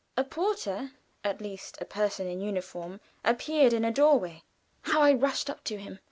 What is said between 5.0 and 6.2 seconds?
I rushed up to him!